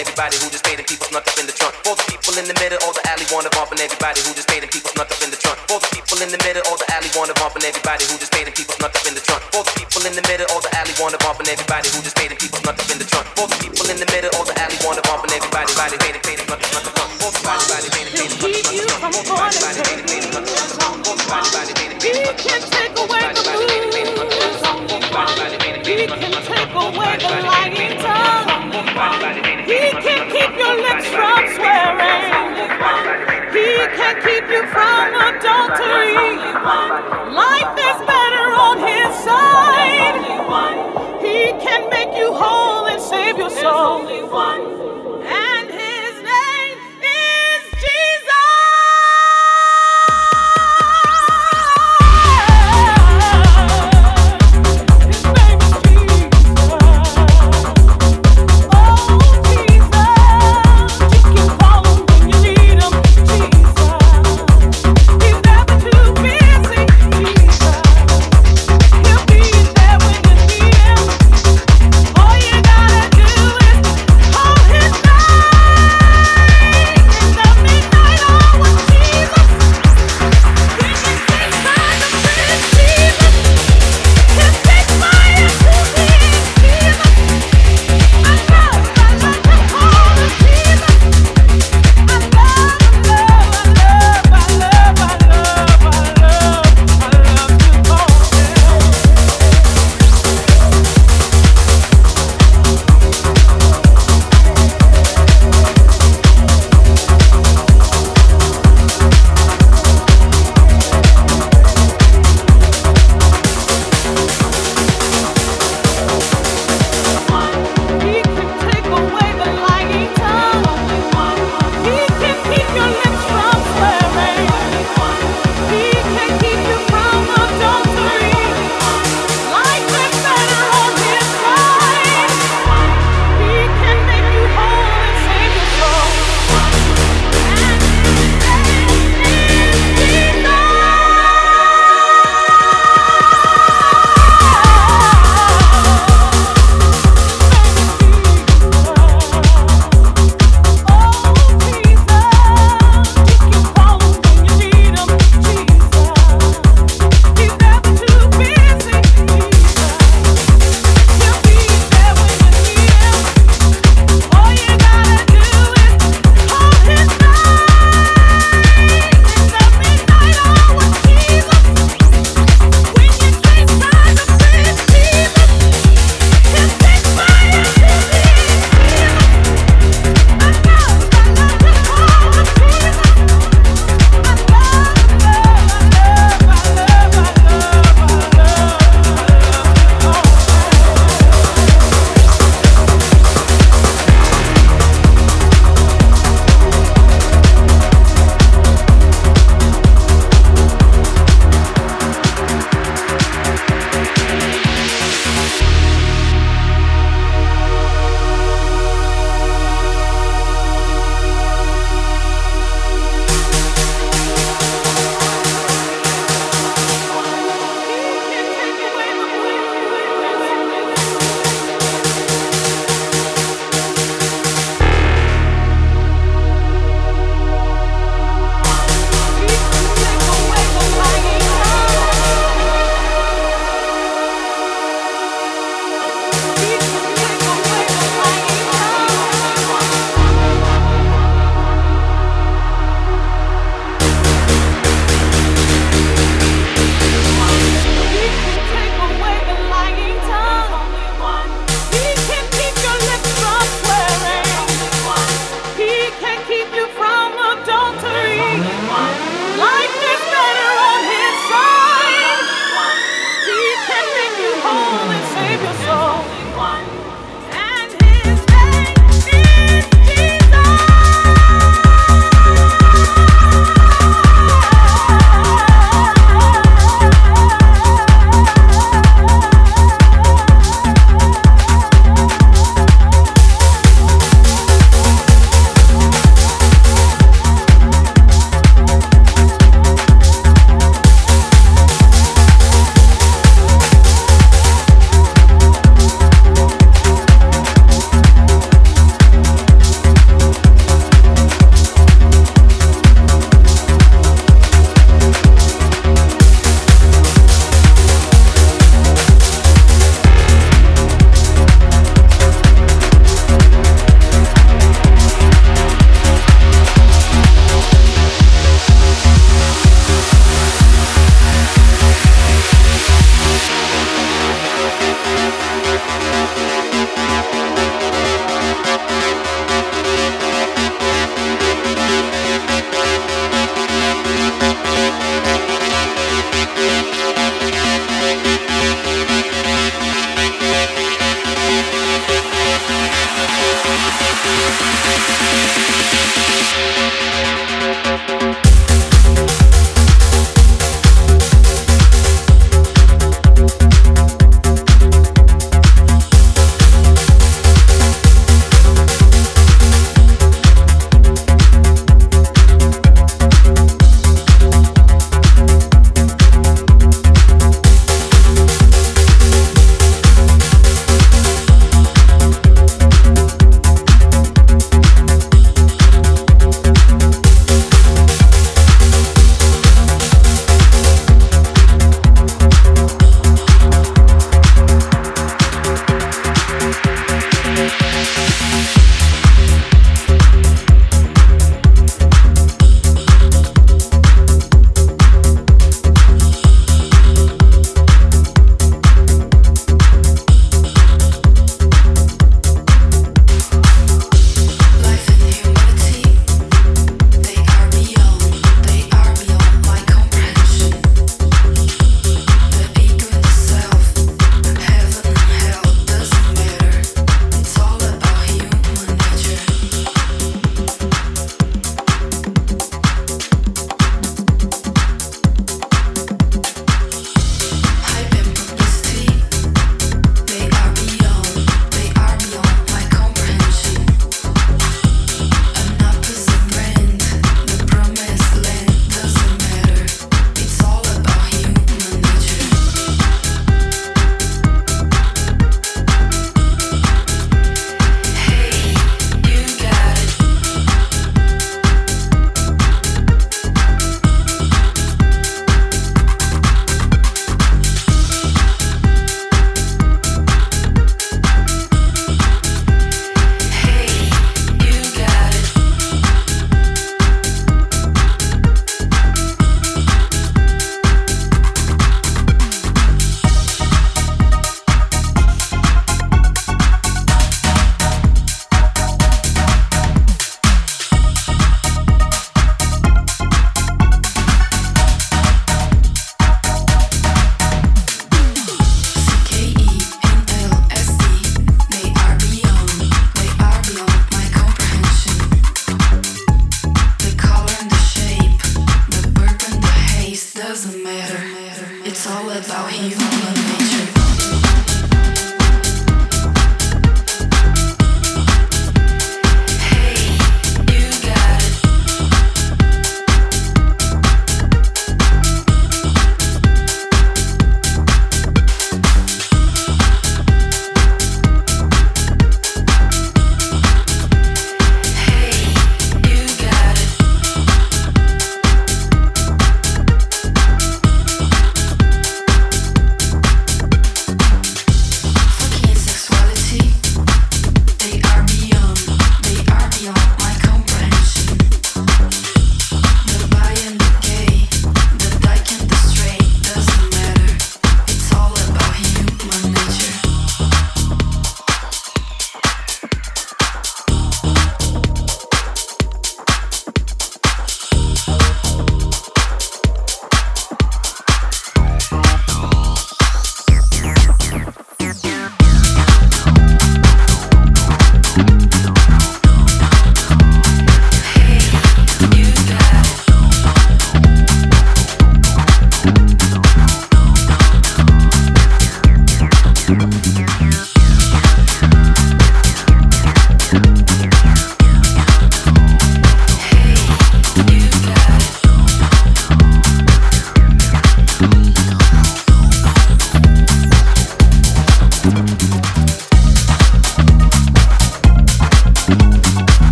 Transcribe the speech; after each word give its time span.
All 0.00 0.30
you 0.32 0.49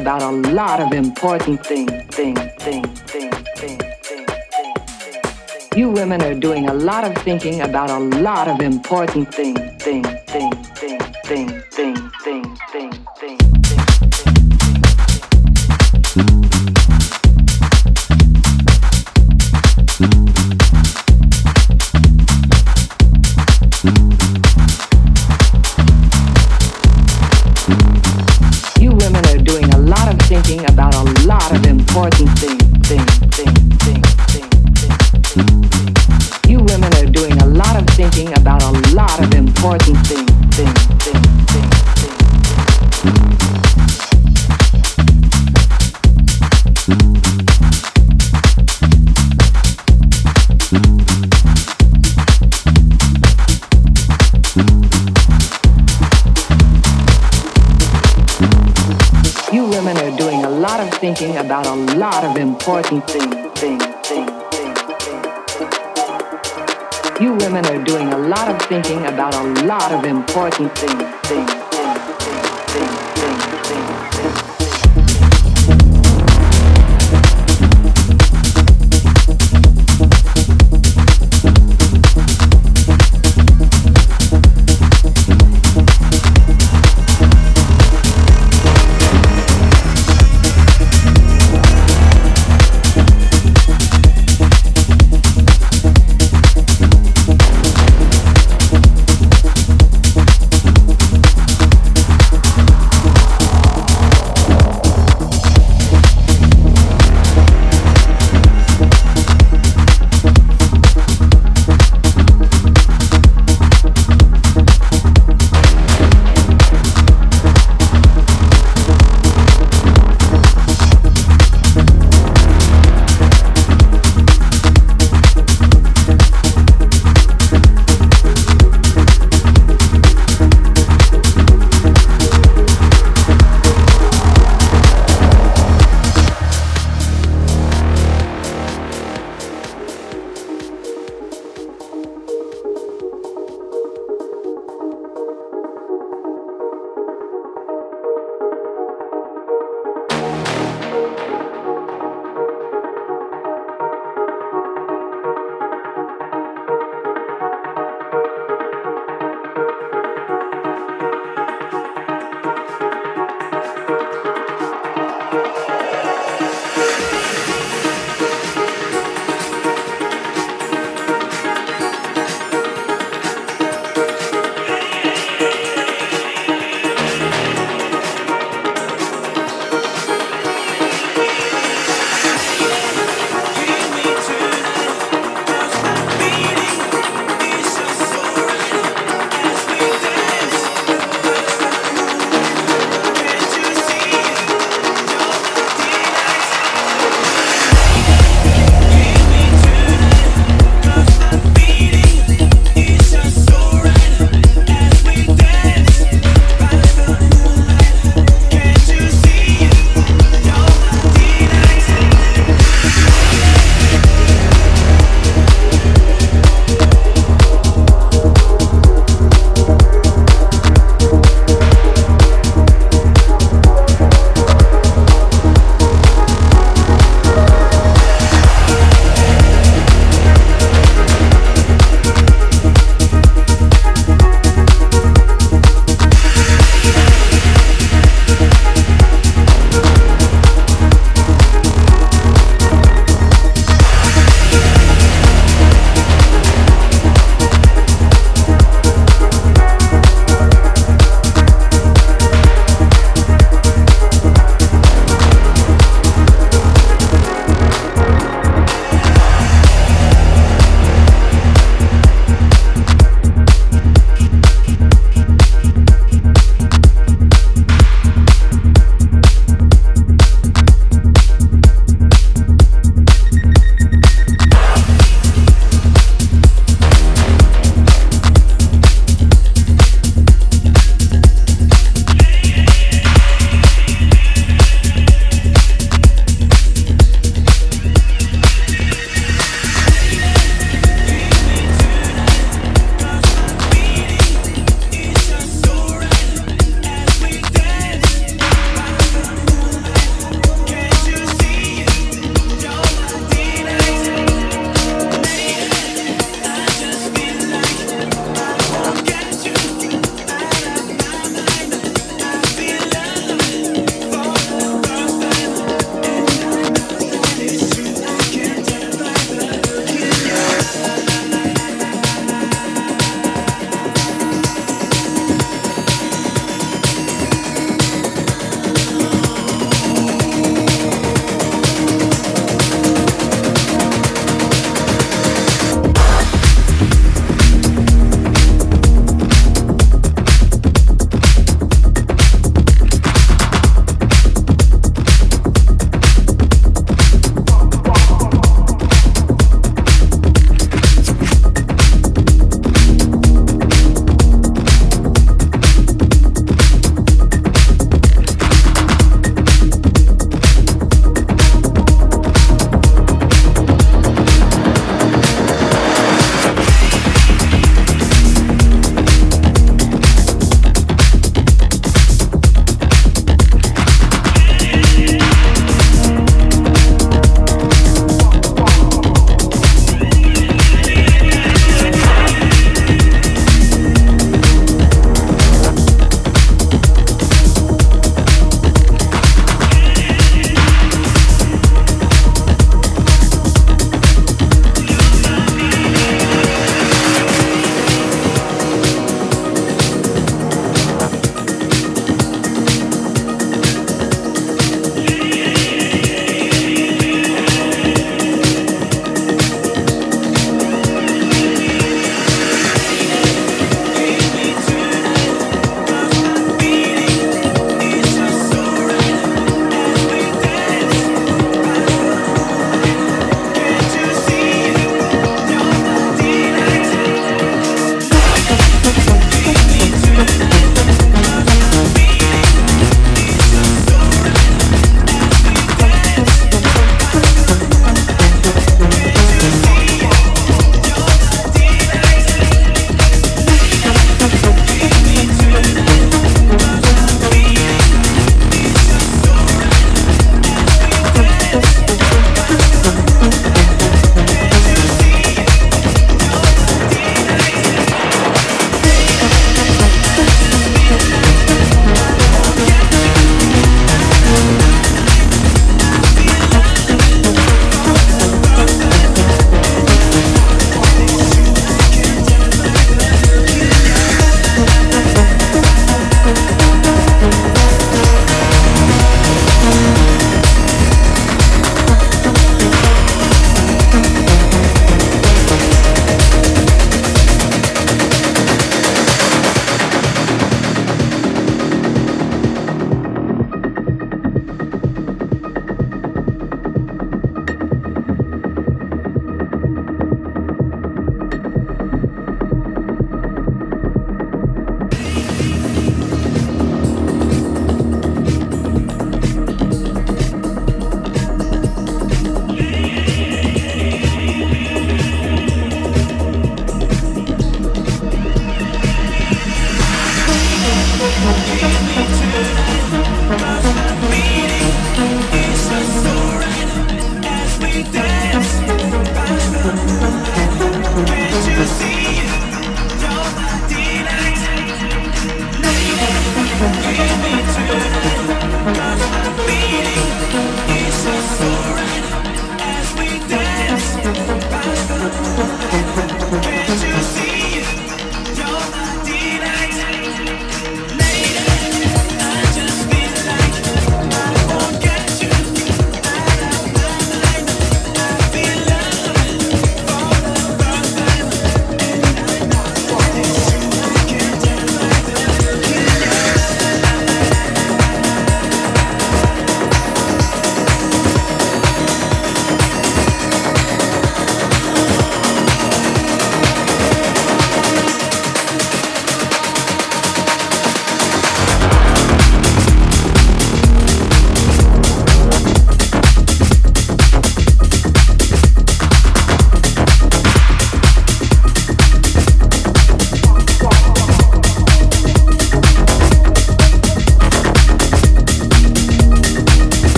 about 0.00 0.22
a 0.22 0.30
lot 0.30 0.80
of 0.80 0.92
important 0.92 1.64
things, 1.66 1.92
things, 2.14 2.40
things, 2.58 3.00
things, 3.02 3.36
things, 3.60 3.84
things, 4.00 4.26
things. 4.48 4.80
Things. 5.52 5.68
You 5.76 5.90
women 5.90 6.22
are 6.22 6.34
doing 6.34 6.70
a 6.70 6.74
lot 6.74 7.04
of 7.04 7.14
thinking 7.22 7.60
about 7.60 7.90
a 7.90 7.98
lot 7.98 8.48
of 8.48 8.60
important 8.60 9.34
things, 9.34 9.60
things. 9.82 10.19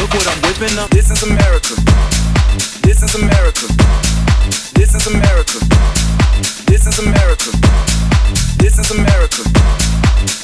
Look 0.00 0.14
what 0.14 0.26
I'm 0.32 0.40
whipping 0.40 0.78
up. 0.78 0.88
This 0.88 1.10
is 1.10 1.22
America. 1.22 1.76
This 2.80 3.02
is 3.02 3.14
America. 3.16 3.68
This 4.72 4.94
is 4.94 5.06
America. 5.06 5.60
This 6.64 6.86
is 6.86 6.98
America. 6.98 7.50
This 8.56 8.78
is 8.78 8.90
America. 8.96 9.42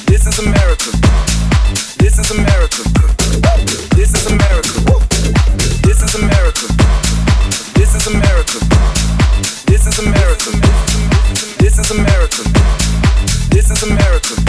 This 0.05 0.27
is 0.27 0.39
America. 0.39 0.91
This 1.97 2.19
is 2.19 2.31
America. 2.31 2.83
This 3.97 4.13
is 4.13 4.27
America. 4.29 4.77
This 5.81 6.05
is 6.05 6.15
America. 6.21 6.69
This 7.73 7.95
is 7.95 8.07
America. 8.07 8.59
This 9.65 9.87
is 9.87 9.99
America. 9.99 10.51
This 11.57 11.79
is 11.79 11.91
America. 11.91 12.43
This 13.49 13.71
is 13.71 13.83
America. 13.83 14.46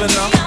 living 0.00 0.16
up. 0.18 0.37